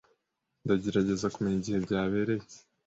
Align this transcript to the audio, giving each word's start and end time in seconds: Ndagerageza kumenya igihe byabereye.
Ndagerageza 0.63 1.31
kumenya 1.33 1.57
igihe 1.61 1.77
byabereye. 1.85 2.45